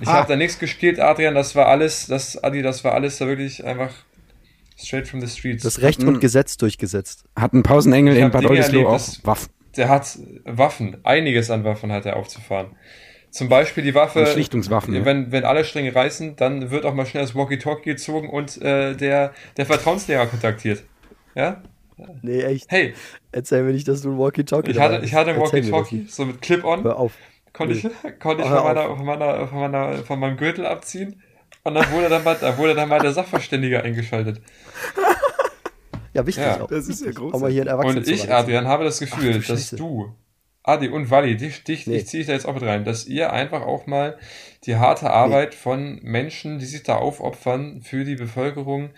[0.00, 3.26] Ich habe da nichts gespielt, Adrian, das war alles, das, Adi, das war alles da
[3.26, 3.90] wirklich einfach
[4.78, 5.62] straight from the streets.
[5.62, 7.24] Das Recht und Gesetz durchgesetzt.
[7.36, 9.50] Hat ein Pausenengel Ich in Bad Oldesloe auch Waffen.
[9.76, 12.68] Der hat Waffen, einiges an Waffen hat er aufzufahren.
[13.30, 15.04] Zum Beispiel die Waffe, Und Schlichtungswaffen, ja.
[15.04, 18.96] wenn, wenn alle Stränge reißen, dann wird auch mal schnell das Walkie-Talkie gezogen und äh,
[18.96, 20.82] der, der Vertrauenslehrer kontaktiert.
[21.34, 21.62] Ja?
[22.22, 22.70] Nee, echt.
[22.70, 22.94] Hey,
[23.30, 25.52] Erzähl mir nicht, dass du ein Walkie-Talkie ich hatte, dabei ich hatte ein hast.
[25.52, 26.84] Walkie-Talkie, so mit Clip-On.
[26.84, 27.12] Hör auf.
[27.52, 27.90] Konnte ich, Nee.
[28.18, 31.22] konnte ich von, meiner, von, meiner, von, meiner, von meinem Gürtel abziehen.
[31.68, 34.40] Und dann wurde dann mal, da wurde dann mal der Sachverständige eingeschaltet.
[36.14, 36.62] Ja, wichtig Ja.
[36.62, 36.68] auch.
[36.68, 39.70] Das ist ja mal hier ein Erwachsener Und ich, Adrian, habe das Gefühl, du dass
[39.70, 40.14] du,
[40.62, 41.94] Adi und Wally, dich, dich, Nee.
[41.98, 44.18] dich ziehe ich da jetzt auch mit rein, dass ihr einfach auch mal
[44.64, 48.90] die harte Arbeit von Menschen, die sich da aufopfern für die Bevölkerung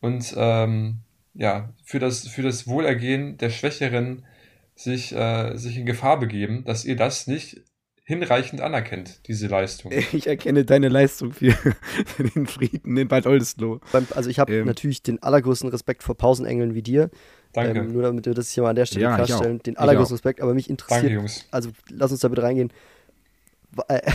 [0.00, 1.00] und ähm,
[1.34, 4.24] ja, für das, für das Wohlergehen der Schwächeren
[4.74, 7.60] sich, äh, sich in Gefahr begeben, dass ihr das nicht
[8.06, 9.90] hinreichend anerkennt, diese Leistung.
[10.12, 11.52] Ich erkenne deine Leistung für,
[12.06, 13.80] für den Frieden in Bad Oldesloe.
[14.14, 14.66] Also ich habe Ähm.
[14.66, 17.10] natürlich den allergrößten Respekt vor Pausenengeln wie dir.
[17.52, 17.80] Danke.
[17.80, 19.60] Ähm, nur damit wir das hier mal an der Stelle Ja, klarstellen.
[19.60, 20.14] Den allergrößten.
[20.16, 21.02] Respekt, aber mich interessiert.
[21.02, 21.46] Danke, Jungs.
[21.50, 22.72] Also lass uns da bitte reingehen.
[23.88, 24.00] Äh,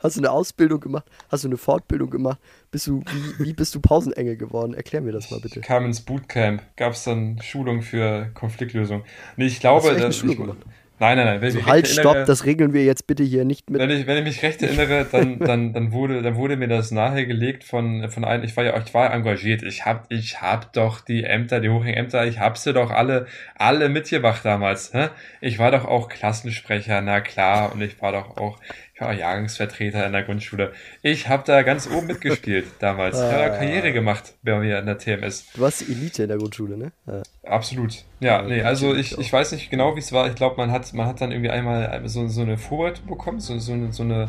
[0.00, 1.06] Hast du eine Ausbildung gemacht?
[1.28, 2.38] Hast du eine Fortbildung gemacht?
[2.70, 3.02] Bist du,
[3.38, 4.74] wie, wie bist du Pausenengel geworden?
[4.74, 5.58] Erklär mir das mal bitte.
[5.58, 9.02] Ich kam ins Bootcamp, gab es dann Schulung für Konfliktlösung.
[9.36, 10.58] Nee, ich Hast glaube, du echt eine dass Schulung ich, gemacht?
[11.00, 11.40] Nein, nein, nein.
[11.40, 13.80] Wenn ich So, mich halt, stopp, erinnere- das regeln wir jetzt bitte hier nicht mit.
[13.80, 16.90] Wenn ich, wenn ich mich recht erinnere, dann, dann, dann wurde, dann wurde mir das
[16.90, 19.62] nahegelegt von, von einem, ich war ja, ich war engagiert.
[19.62, 23.26] Ich hab, ich hab doch die Ämter, die hochrangigen Ämter, ich hab sie doch alle,
[23.56, 25.08] alle mitgemacht damals, hä?
[25.40, 28.58] Ich war doch auch Klassensprecher, na klar, und ich war doch auch,
[28.98, 30.72] ich war auch Jahrgangsvertreter in der Grundschule.
[31.02, 33.16] Ich hab da ganz oben mitgespielt damals.
[33.16, 33.48] Ich habe Ah.
[33.50, 35.46] Karriere gemacht bei mir in der TMS.
[35.54, 36.90] Du warst Elite in der Grundschule, ne?
[37.06, 37.22] Ja.
[37.44, 38.04] Absolut.
[38.18, 40.26] Ja, Ja, nee, also ich, ich weiß nicht genau, wie es war.
[40.28, 43.56] Ich glaube, man hat, man hat dann irgendwie einmal so, so eine Vorbereitung bekommen, so,
[43.60, 44.28] so, eine, so, eine,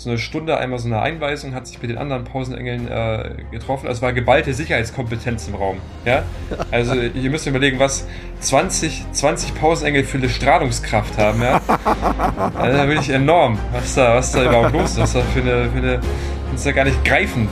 [0.00, 3.86] so eine Stunde, einmal so eine Einweisung, hat sich mit den anderen Pausenengeln äh, getroffen.
[3.86, 5.76] Also es war geballte Sicherheitskompetenz im Raum.
[6.06, 6.22] Ja?
[6.70, 8.06] Also ihr müsst überlegen, was
[8.40, 11.60] 20, 20 Pausenengel für eine Strahlungskraft haben, ja.
[12.54, 15.70] Also da wirklich enorm, was da, was da überhaupt los ist, was da für eine,
[15.70, 16.00] für eine,
[16.48, 17.46] kannst du ja gar nicht greifen.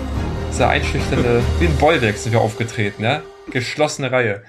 [0.51, 3.21] Diese einschüchternde, wie ein Bollwerk sind wir aufgetreten, ja.
[3.51, 4.43] Geschlossene Reihe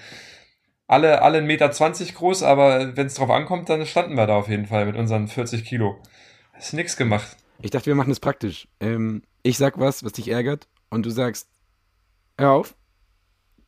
[0.88, 1.70] alle, alle 1,20 Meter
[2.16, 5.28] groß, aber wenn es drauf ankommt, dann standen wir da auf jeden Fall mit unseren
[5.28, 6.02] 40 Kilo.
[6.54, 7.38] Hast nix gemacht.
[7.62, 8.68] Ich dachte, wir machen es praktisch.
[8.80, 11.48] Ähm, ich sag was, was dich ärgert, und du sagst,
[12.38, 12.76] hör auf.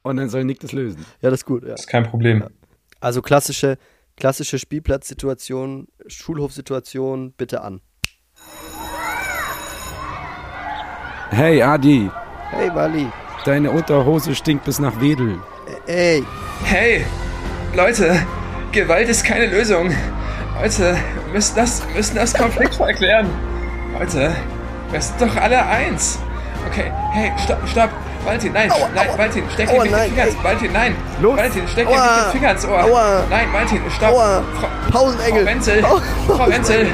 [0.01, 1.05] Und dann soll Nick das lösen.
[1.21, 1.63] ja, das ist gut.
[1.63, 1.73] Ja.
[1.75, 2.43] Ist kein Problem.
[2.99, 3.77] Also klassische,
[4.17, 7.81] klassische Spielplatzsituation, Schulhofsituation, bitte an.
[11.29, 12.09] Hey, Adi,
[12.49, 13.07] Hey, Wally.
[13.45, 15.39] deine Unterhose stinkt bis nach Wedel.
[15.87, 16.23] ey.
[16.63, 17.05] Hey,
[17.75, 18.25] Leute,
[18.71, 19.91] Gewalt ist keine Lösung.
[20.61, 23.27] Leute, wir müssen das, müssen das Konflikt erklären.
[24.01, 24.35] Leute,
[24.89, 26.17] wir sind doch alle eins.
[26.67, 27.89] Okay, hey, stopp, stopp.
[28.25, 29.17] Valentin, nein, Aua, nein, aua.
[29.17, 30.43] Valentin, steck Aua, dir nicht den Finger ins ey.
[30.43, 30.95] Valentin, nein.
[31.21, 31.37] Los.
[31.37, 32.83] Valentin, steck dir nicht den Finger ins Ohr.
[32.83, 33.23] Aua.
[33.29, 34.09] Nein, Valentin, stopp.
[34.09, 34.43] Aua.
[34.59, 35.43] Frau, Pausenengel.
[35.43, 36.01] Frau Wenzel, Au-
[36.35, 36.87] Frau Wenzel,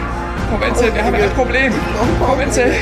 [0.50, 1.74] Frau Wenzel, wir haben ein Problem.
[2.20, 2.74] Frau Wenzel,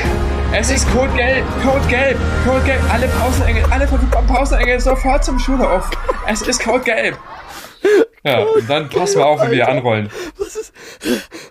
[0.52, 2.80] es ist Code Gelb, Code Gelb, Code Gelb.
[2.92, 5.88] Alle Pausenengel, alle verfügbaren Pausenengel sofort zum Schulhof.
[6.26, 7.16] Es ist Code Gelb.
[8.24, 10.10] Ja, und dann passen wir auf, wenn wir anrollen.
[10.36, 10.65] Was ist,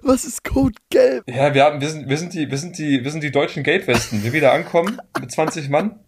[0.02, 1.24] was ist Code Gelb?
[1.28, 3.64] Ja, wir, haben, wir, sind, wir, sind die, wir, sind die, wir sind die deutschen
[3.64, 4.24] Geldwesten.
[4.24, 6.00] Wir wieder ankommen mit 20 Mann.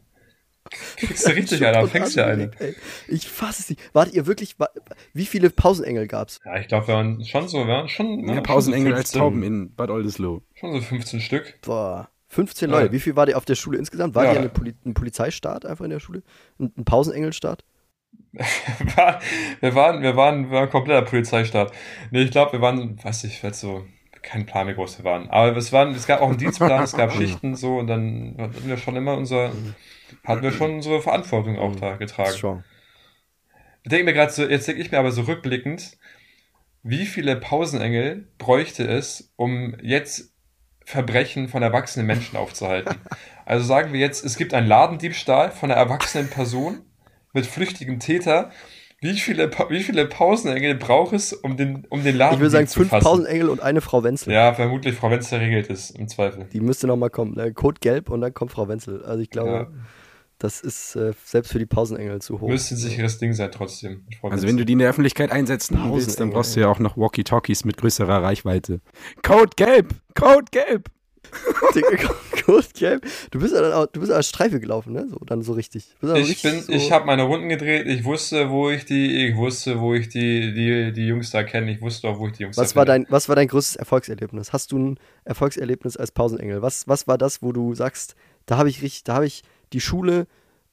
[0.98, 1.88] Kriegst du richtig, Alter.
[1.88, 2.52] Fängst du eine.
[2.60, 2.76] Ey,
[3.08, 3.82] ich fasse es nicht.
[3.94, 4.56] Wartet ihr wirklich,
[5.14, 6.40] wie viele Pausenengel gab's?
[6.44, 8.22] Ja, ich glaube, wir waren schon so, wir waren schon.
[8.22, 10.42] Mehr schon Pausenengel so als 15 Tauben in Bad Oldesloe.
[10.56, 11.56] Schon so 15 Stück.
[11.62, 12.10] Boah.
[12.30, 12.80] 15 Ja.
[12.80, 12.92] Leute.
[12.92, 14.14] Wie viel war ihr auf der Schule insgesamt?
[14.14, 14.34] War Ja.
[14.34, 16.22] ihr eine Poli ein Polizeistaat einfach in der Schule?
[16.60, 17.64] Ein, ein Pausenengelstaat?
[18.32, 21.72] Wir waren, wir waren, wir waren ein kompletter Polizeistaat.
[22.12, 23.86] Nee, ich glaube, wir waren, weiß ich, vielleicht so,
[24.28, 25.30] kein Plan, wie groß wir waren.
[25.30, 28.68] Aber es waren, es gab auch einen Dienstplan, es gab Schichten so und dann hatten
[28.68, 29.52] wir schon immer unser,
[30.26, 32.38] hatten wir schon unsere Verantwortung auch da getragen.
[32.38, 32.64] Strong.
[33.84, 35.98] Ich denke mir gerade so, jetzt denke ich mir aber so rückblickend,
[36.84, 40.34] wie viele Pausenengel bräuchte es, um jetzt
[40.84, 42.96] Verbrechen von erwachsenen Menschen aufzuhalten?
[43.46, 46.82] Also sagen wir jetzt, es gibt einen Ladendiebstahl von einer erwachsenen Person
[47.38, 48.52] mit flüchtigem Täter.
[49.00, 52.66] Wie viele, wie viele Pausenengel braucht es, um den, um den Laden Ich würde sagen,
[52.68, 53.04] zu fünf fassen?
[53.06, 54.34] Pausenengel und eine Frau Wenzel.
[54.34, 56.46] Ja, vermutlich Frau Wenzel regelt es, im Zweifel.
[56.52, 57.36] Die müsste noch mal kommen.
[57.54, 59.06] Code Gelb und dann kommt Frau Wenzel.
[59.06, 59.68] Also ich glaube, Ja.
[60.40, 62.48] das ist äh, selbst für die Pausenengel zu hoch.
[62.50, 64.04] Müsste ein sicheres Ding sein trotzdem.
[64.24, 66.98] Also wenn du die in der Öffentlichkeit einsetzen willst, dann brauchst du ja auch noch
[66.98, 68.82] Walkie-Talkies mit größerer Reichweite.
[69.22, 69.94] Code Gelb!
[70.16, 70.90] Code Gelb!
[72.78, 73.06] Gelb.
[73.32, 75.08] Du bist ja dann auch, du bist als Streife gelaufen, ne?
[75.10, 75.88] So, dann so richtig.
[76.02, 77.88] Ich richtig bin, so, ich habe meine Runden gedreht.
[77.88, 81.72] Ich wusste, wo ich die, ich wusste, wo ich die, die, die Jungs da kenne.
[81.72, 83.06] Ich wusste auch, wo ich die Jungs was da war finde.
[83.06, 84.54] dein, was war dein größtes Erfolgserlebnis?
[84.54, 86.62] Hast du ein Erfolgserlebnis als Pausenengel?
[86.62, 89.82] Was, was war das, wo du sagst, da habe ich richtig, da habe ich die
[89.82, 90.28] Schule,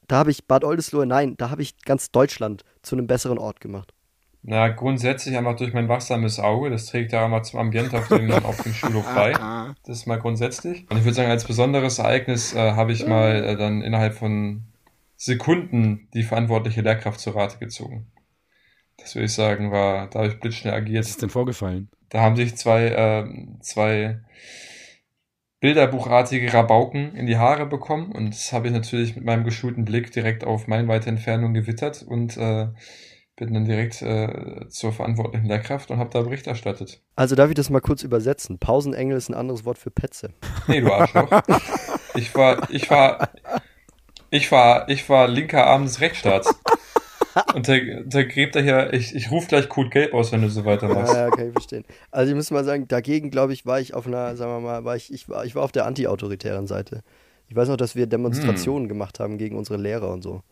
[0.06, 3.60] da habe ich Bad Oldesloe, nein, da habe ich ganz Deutschland zu einem besseren Ort
[3.60, 3.94] gemacht.
[4.46, 6.68] Na, grundsätzlich einfach durch mein wachsames Auge.
[6.68, 9.32] Das trägt ja immer zum Ambiente auf dem, auf dem Schulhof bei.
[9.86, 10.84] Das ist mal grundsätzlich.
[10.90, 14.64] Und ich würde sagen, als besonderes Ereignis äh, habe ich mal äh, dann innerhalb von
[15.16, 18.06] Sekunden die verantwortliche Lehrkraft zur Rate gezogen.
[18.98, 21.04] Das würde ich sagen, war, da habe ich blitzschnell agiert.
[21.04, 21.88] Was ist denn vorgefallen?
[22.10, 24.20] Da haben sich zwei, ähm, zwei
[25.60, 30.12] bilderbuchartige Rabauken in die Haare bekommen und das habe ich natürlich mit meinem geschulten Blick
[30.12, 32.68] direkt auf meilenweite Entfernung gewittert und äh,
[33.36, 37.00] bin dann direkt äh, zur verantwortlichen Lehrkraft und habe da Bericht erstattet.
[37.16, 38.58] Also darf ich das mal kurz übersetzen?
[38.58, 40.30] Pausenengel ist ein anderes Wort für Petze.
[40.68, 41.28] Nee, du Arschloch.
[42.16, 43.30] Ich war, ich war,
[44.30, 46.54] ich war, ich war linker Arm des Rechtsstaats.
[47.54, 50.48] Und der, der gräbt da hier, ich, ich rufe gleich Code Gelb aus, wenn du
[50.48, 51.12] so weitermachst.
[51.12, 51.84] Ja, ja, kann ich verstehen.
[52.12, 54.84] Also ich muss mal sagen, dagegen, glaube ich, war ich auf einer, sagen wir mal,
[54.84, 57.02] war ich, ich war, ich war auf der anti-autoritären Seite.
[57.48, 60.42] Ich weiß noch, dass wir Demonstrationen gemacht haben gegen unsere Lehrer und so.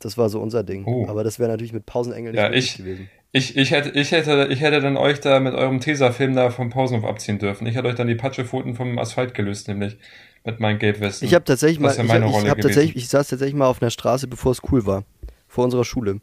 [0.00, 0.84] Das war so unser Ding.
[0.86, 1.06] Oh.
[1.08, 3.08] Aber das wäre natürlich mit Pausenengel nicht Ja, ich- gewesen.
[3.32, 6.68] Ich, ich, hätte, ich, hätte, ich hätte dann euch da mit eurem Tesafilm da vom
[6.68, 7.64] Pausenhof abziehen dürfen.
[7.68, 9.98] Ich hätte euch dann die Patschepfoten vom Asphalt gelöst, nämlich
[10.44, 11.28] mit meinen Gelbwesten.
[11.28, 13.68] Ich habe tatsächlich mal, Das ich, hab, ich, Rolle hab tatsächlich, ich saß tatsächlich mal
[13.68, 15.04] auf einer Straße, bevor es cool war.
[15.46, 16.20] Vor unserer Schule.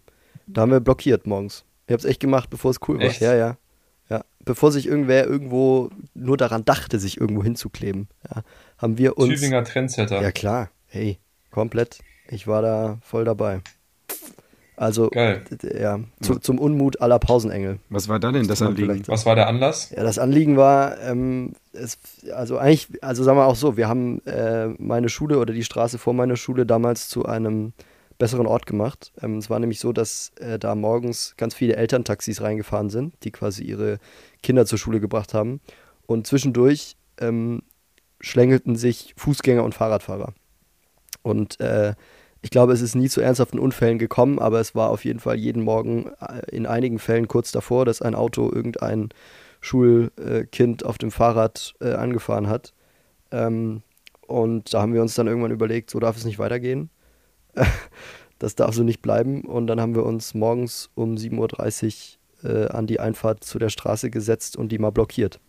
[0.48, 1.64] Da haben wir blockiert morgens.
[1.86, 3.06] Ich habe es echt gemacht, bevor es cool war.
[3.06, 3.22] Echt?
[3.22, 3.58] Ja, ja.
[4.10, 8.44] Ja, bevor sich irgendwer irgendwo nur daran dachte, sich irgendwo hinzukleben, ja,
[8.78, 9.34] haben wir uns.
[9.34, 10.22] Tübinger Trendsetter.
[10.22, 10.72] Ja, klar.
[10.88, 11.20] Hey,
[11.52, 12.00] komplett.
[12.30, 13.62] Ich war da voll dabei.
[14.76, 15.44] Also, Geil.
[15.80, 17.80] ja, zu, zum Unmut aller Pausenengel.
[17.90, 19.02] Was war da denn das Anliegen?
[19.08, 19.90] Was war der Anlass?
[19.90, 21.98] Ja, das Anliegen war, ähm, es,
[22.32, 25.98] also eigentlich, also sagen wir auch so, wir haben äh, meine Schule oder die Straße
[25.98, 27.74] vor meiner Schule damals zu einem
[28.20, 29.12] besseren Ort gemacht.
[29.20, 33.32] Ähm, es war nämlich so, dass äh, da morgens ganz viele Elterntaxis reingefahren sind, die
[33.32, 33.98] quasi ihre
[34.44, 35.60] Kinder zur Schule gebracht haben.
[36.06, 37.64] Und zwischendurch ähm,
[38.22, 40.34] schlängelten sich Fußgänger und Fahrradfahrer.
[41.24, 41.96] Und äh,
[42.42, 45.36] ich glaube, es ist nie zu ernsthaften Unfällen gekommen, aber es war auf jeden Fall
[45.36, 49.10] jeden Morgen äh, in einigen Fällen kurz davor, dass ein Auto irgendein
[49.62, 52.74] Schulkind auf dem Fahrrad äh, angefahren hat.
[53.32, 53.82] Ähm,
[54.28, 56.90] und da haben wir uns dann irgendwann überlegt, so darf es nicht weitergehen.
[58.40, 59.42] das darf so nicht bleiben.
[59.42, 63.70] Und dann haben wir uns morgens um 7.30 Uhr äh, an die Einfahrt zu der
[63.70, 65.40] Straße gesetzt und die mal blockiert.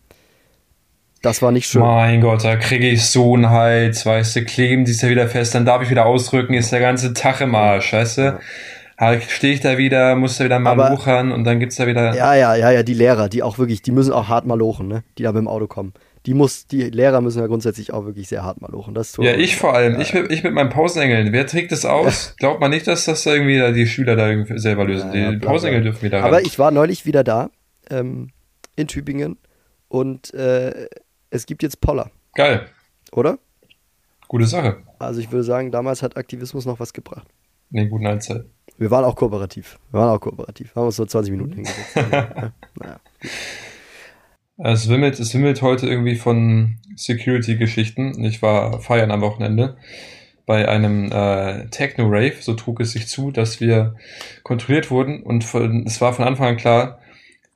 [1.21, 1.81] Das war nicht schön.
[1.81, 5.27] Mein Gott, da kriege ich so einen Hals, weißt du, kleben die ist ja wieder
[5.27, 8.21] fest, dann darf ich wieder ausrücken, ist der ganze Tag im Arsch, weißt du?
[9.01, 9.19] Ja.
[9.27, 12.13] Stehe ich da wieder, muss da wieder mal Aber- luchern und dann gibt's da wieder.
[12.15, 15.03] Ja, ja, ja, ja, die Lehrer, die auch wirklich, die müssen auch hart malochen, ne?
[15.17, 15.93] Die da mit dem Auto kommen.
[16.25, 18.87] die muss, die Lehrer müssen ja grundsätzlich auch wirklich sehr hart mal hoch.
[18.89, 19.99] Und das tun Ja, ich vor allem.
[20.01, 21.31] Ich, mit, ich mit meinem Pausenengel.
[21.31, 22.35] Wer trägt das aus?
[22.39, 25.13] Glaubt man nicht, dass das da irgendwie da die Schüler da irgendwie selber lösen.
[25.13, 26.43] Ja, ja, die bla, Pausenengel dürfen wieder Aber ran.
[26.45, 27.49] ich war neulich wieder da,
[27.89, 28.31] ähm,
[28.75, 29.37] in Tübingen.
[29.87, 30.87] Und äh,
[31.29, 32.67] es gibt jetzt Poller, Geil.
[33.11, 33.39] oder?
[34.27, 34.83] Gute Sache.
[34.99, 37.27] Also ich würde sagen, damals hat Aktivismus noch was gebracht.
[37.71, 38.45] Nee, guten Einzeit.
[38.77, 39.79] Wir waren auch kooperativ.
[39.91, 40.75] Wir waren auch kooperativ.
[40.75, 41.95] Haben uns so 20 Minuten hingesetzt.
[41.95, 42.99] ja, naja.
[44.61, 48.23] Es wimmelt, es wimmelt heute irgendwie von Security-Geschichten.
[48.23, 49.77] Ich war feiern am Wochenende
[50.45, 52.35] bei einem äh, Techno-Rave.
[52.41, 53.95] So trug es sich zu, dass wir
[54.43, 56.99] kontrolliert wurden und von, es war von Anfang an klar,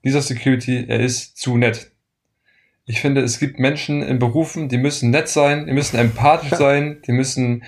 [0.04, 1.92] dieser Security, er ist zu nett.
[2.86, 7.02] Ich finde, es gibt Menschen in Berufen, die müssen nett sein, die müssen empathisch sein,
[7.08, 7.64] die müssen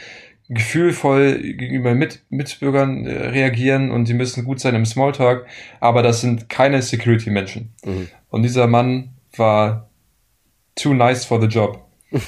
[0.50, 5.46] gefühlvoll gegenüber Mit Mitbürgern äh, reagieren und die müssen gut sein im Smalltalk,
[5.80, 7.74] aber das sind keine Security-Menschen.
[7.84, 8.10] Mhm.
[8.30, 9.90] Und dieser Mann war
[10.76, 11.86] too nice for the job.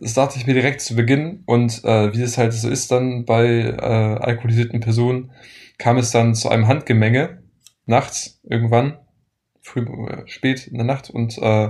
[0.00, 3.24] Das dachte ich mir direkt zu Beginn und äh, wie es halt so ist dann
[3.24, 5.32] bei äh, alkoholisierten Personen,
[5.78, 7.42] kam es dann zu einem Handgemenge
[7.86, 8.98] nachts irgendwann,
[9.68, 11.68] früh, äh, spät in der Nacht und äh,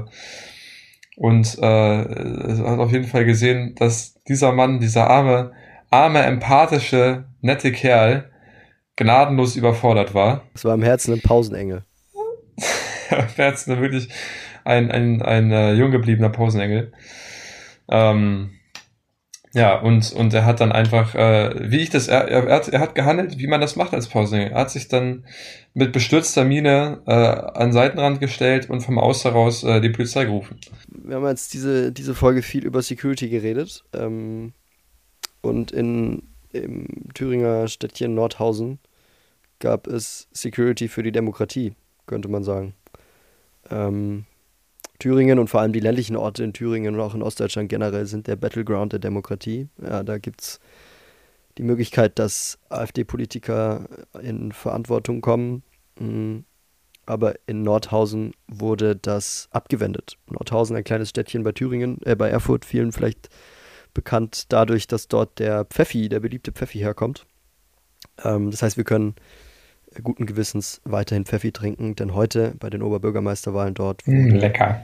[1.16, 5.52] und äh, hat auf jeden Fall gesehen, dass dieser Mann, dieser arme,
[5.90, 8.30] arme, empathische, nette Kerl
[8.94, 10.44] gnadenlos überfordert war.
[10.54, 11.82] Es war im Herzen ein Pausenengel.
[13.36, 14.08] Herzen wirklich
[14.64, 16.92] ein, ein, ein äh, jung gebliebener Pausenengel.
[17.88, 18.57] Ähm,
[19.58, 22.78] ja, und, und er hat dann einfach, äh, wie ich das, er, er, hat, er
[22.78, 24.52] hat gehandelt, wie man das macht als Pausenengel.
[24.52, 25.24] Er hat sich dann
[25.74, 30.26] mit bestürzter Miene äh, an den Seitenrand gestellt und vom Aus heraus äh, die Polizei
[30.26, 30.60] gerufen.
[30.88, 33.84] Wir haben jetzt diese, diese Folge viel über Security geredet.
[33.92, 34.52] Ähm,
[35.40, 38.78] und in, im Thüringer Städtchen Nordhausen
[39.58, 41.74] gab es Security für die Demokratie,
[42.06, 42.74] könnte man sagen.
[43.70, 44.24] Ähm,
[44.98, 48.26] Thüringen und vor allem die ländlichen Orte in Thüringen und auch in Ostdeutschland generell sind
[48.26, 49.68] der Battleground der Demokratie.
[49.80, 50.60] Ja, da gibt es
[51.56, 53.88] die Möglichkeit, dass AfD-Politiker
[54.22, 55.62] in Verantwortung kommen.
[55.98, 56.38] Mm,
[57.06, 60.18] Aber in Nordhausen wurde das abgewendet.
[60.28, 63.28] Nordhausen, ein kleines Städtchen bei Thüringen, äh, bei Erfurt, vielen vielleicht
[63.94, 67.26] bekannt dadurch, dass dort der Pfeffi, der beliebte Pfeffi herkommt.
[68.22, 69.14] Ähm, das heißt, wir können
[70.02, 74.82] guten Gewissens weiterhin Pfeffi trinken, denn heute bei den Oberbürgermeisterwahlen dort wurde Mm, lecker.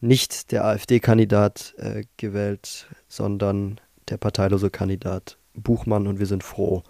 [0.00, 6.82] nicht der AfD-Kandidat äh, gewählt, sondern der parteilose Kandidat Buchmann und wir sind froh,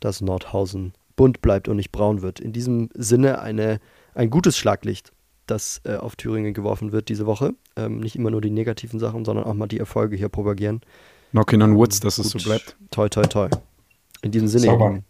[0.00, 2.40] dass Nordhausen bunt bleibt und nicht braun wird.
[2.40, 3.78] In diesem Sinne eine,
[4.14, 5.12] ein gutes Schlaglicht,
[5.46, 7.54] das äh, auf Thüringen geworfen wird diese Woche.
[7.76, 10.80] Ähm, nicht immer nur die negativen Sachen, sondern auch mal die Erfolge hier propagieren.
[11.30, 12.46] Knocking on Woods, dass es so Gut.
[12.46, 12.76] bleibt.
[12.90, 13.48] Toi, toi, toi.
[14.22, 15.02] In diesem Sinne, Sauber.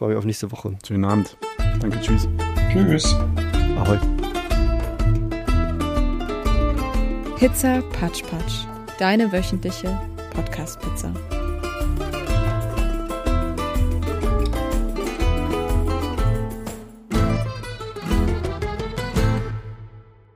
[0.00, 0.74] Freue mich auf nächste Woche.
[0.88, 1.36] Schönen Abend.
[1.78, 2.26] Danke, tschüss.
[2.72, 3.14] Tschüss.
[3.78, 3.98] Ahoi.
[7.36, 8.64] Pizza Patsch Patsch.
[8.98, 9.94] Deine wöchentliche
[10.32, 11.12] Podcast-Pizza.